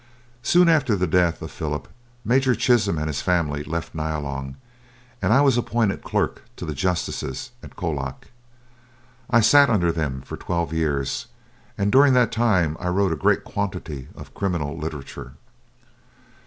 [0.41, 1.87] Soon after the death of Philip,
[2.25, 4.55] Major Chisholm and his family left Nyalong,
[5.21, 8.31] and I was appointed Clerk to the Justices at Colac.
[9.29, 11.27] I sat under them for twelve years,
[11.77, 15.33] and during that time I wrote a great quantity of criminal literature.